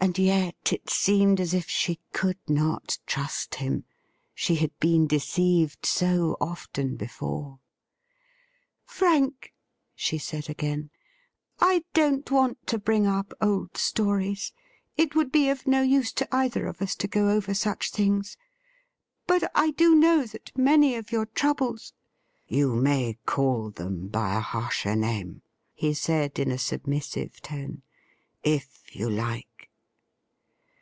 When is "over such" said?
17.30-17.90